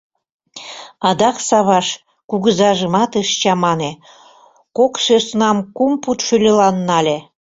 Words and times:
Адак 1.07 1.37
Саваш 1.47 1.87
кугызажымат 2.29 3.11
ыш 3.21 3.29
чамане: 3.41 3.91
кок 4.77 4.93
сӧснам 5.05 5.57
кум 5.77 5.93
пуд 6.03 6.19
шӱльылан 6.25 6.75
нале... 6.87 7.17